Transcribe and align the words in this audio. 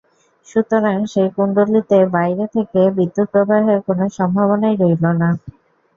সুতরাং 0.47 0.97
সেই 1.05 1.29
কুণ্ডলীতে 1.35 1.97
বাইরে 2.15 2.45
থেকে 2.55 2.81
বিদ্যুৎ–প্রবাহের 2.97 3.79
কোনো 3.87 4.05
সম্ভাবনাই 4.17 4.75
রইল 4.75 5.03
না। 5.21 5.29